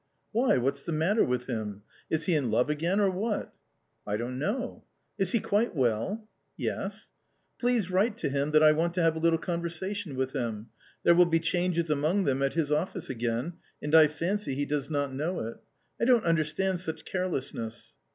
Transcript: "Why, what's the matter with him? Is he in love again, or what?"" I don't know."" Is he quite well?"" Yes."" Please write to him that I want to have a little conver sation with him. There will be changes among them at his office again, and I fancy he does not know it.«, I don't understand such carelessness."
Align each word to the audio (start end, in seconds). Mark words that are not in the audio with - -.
"Why, 0.31 0.57
what's 0.57 0.81
the 0.81 0.91
matter 0.91 1.23
with 1.23 1.45
him? 1.45 1.83
Is 2.09 2.25
he 2.25 2.33
in 2.33 2.49
love 2.49 2.71
again, 2.71 2.99
or 2.99 3.11
what?"" 3.11 3.53
I 4.07 4.17
don't 4.17 4.39
know."" 4.39 4.83
Is 5.19 5.31
he 5.31 5.39
quite 5.39 5.75
well?"" 5.75 6.27
Yes."" 6.67 7.11
Please 7.59 7.91
write 7.91 8.17
to 8.17 8.29
him 8.29 8.49
that 8.49 8.63
I 8.63 8.71
want 8.71 8.95
to 8.95 9.03
have 9.03 9.15
a 9.15 9.19
little 9.19 9.37
conver 9.37 9.65
sation 9.67 10.15
with 10.15 10.31
him. 10.31 10.69
There 11.03 11.13
will 11.13 11.27
be 11.27 11.39
changes 11.39 11.91
among 11.91 12.23
them 12.23 12.41
at 12.41 12.55
his 12.55 12.71
office 12.71 13.11
again, 13.11 13.53
and 13.79 13.93
I 13.93 14.07
fancy 14.07 14.55
he 14.55 14.65
does 14.65 14.89
not 14.89 15.13
know 15.13 15.39
it.«, 15.45 15.57
I 16.01 16.05
don't 16.05 16.25
understand 16.25 16.79
such 16.79 17.05
carelessness." 17.05 17.95